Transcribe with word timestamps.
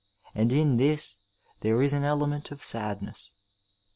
And 0.33 0.51
in 0.51 0.77
this 0.77 1.19
there 1.59 1.79
is 1.83 1.93
an 1.93 2.03
element 2.03 2.49
of 2.49 2.63
sadness. 2.63 3.35